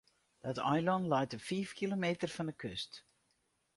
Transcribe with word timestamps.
Dat 0.45 0.57
eilân 0.71 1.03
leit 1.11 1.33
op 1.37 1.43
fiif 1.49 1.69
kilometer 1.79 2.29
fan 2.35 2.49
de 2.49 2.55
kust. 2.61 2.93